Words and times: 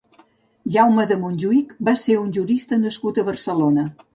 Jaume 0.75 1.05
de 1.11 1.17
Montjuïc 1.25 1.75
va 1.91 1.95
ser 2.07 2.17
un 2.25 2.35
jurista 2.39 2.83
nascut 2.87 3.21
a 3.25 3.29
Barcelona. 3.33 3.89